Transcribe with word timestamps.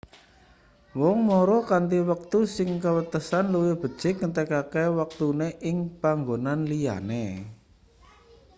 wong 1.01 1.17
mara 1.29 1.59
kanthi 1.69 1.97
wektu 2.11 2.39
sing 2.55 2.69
kewatesan 2.83 3.45
luwih 3.53 3.75
becik 3.81 4.15
ngentekake 4.19 4.83
wektune 4.99 5.47
ing 5.69 5.75
panggonan 6.01 6.59
liyane 6.71 7.25